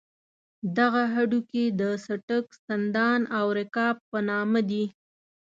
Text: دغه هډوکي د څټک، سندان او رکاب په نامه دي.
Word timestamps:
دغه 0.77 1.03
هډوکي 1.13 1.65
د 1.79 1.81
څټک، 2.05 2.45
سندان 2.65 3.21
او 3.37 3.45
رکاب 3.57 3.95
په 4.09 4.17
نامه 4.29 4.61
دي. 4.69 4.83